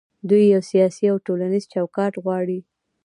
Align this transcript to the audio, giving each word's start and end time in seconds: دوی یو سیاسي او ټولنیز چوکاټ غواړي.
دوی 0.29 0.43
یو 0.53 0.61
سیاسي 0.71 1.05
او 1.11 1.17
ټولنیز 1.25 1.63
چوکاټ 1.73 2.13
غواړي. 2.23 2.59